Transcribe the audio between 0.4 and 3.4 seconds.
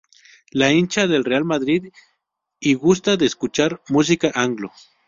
Es hincha del Real Madrid y gusta de